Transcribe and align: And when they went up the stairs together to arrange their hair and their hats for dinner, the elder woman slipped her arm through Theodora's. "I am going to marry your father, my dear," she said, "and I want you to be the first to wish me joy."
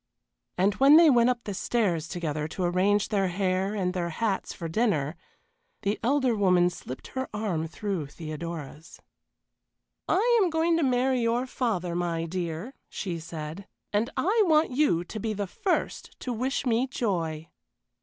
And 0.57 0.73
when 0.77 0.97
they 0.97 1.11
went 1.11 1.29
up 1.29 1.43
the 1.43 1.53
stairs 1.53 2.07
together 2.07 2.47
to 2.47 2.63
arrange 2.63 3.09
their 3.09 3.27
hair 3.27 3.75
and 3.75 3.93
their 3.93 4.09
hats 4.09 4.51
for 4.51 4.67
dinner, 4.67 5.15
the 5.83 5.99
elder 6.01 6.35
woman 6.35 6.71
slipped 6.71 7.09
her 7.09 7.29
arm 7.35 7.67
through 7.67 8.07
Theodora's. 8.07 8.99
"I 10.09 10.39
am 10.41 10.49
going 10.49 10.75
to 10.77 10.81
marry 10.83 11.21
your 11.21 11.45
father, 11.45 11.93
my 11.93 12.25
dear," 12.25 12.73
she 12.89 13.19
said, 13.19 13.67
"and 13.93 14.09
I 14.17 14.41
want 14.47 14.71
you 14.71 15.03
to 15.03 15.19
be 15.19 15.33
the 15.33 15.45
first 15.45 16.19
to 16.21 16.33
wish 16.33 16.65
me 16.65 16.87
joy." 16.87 17.49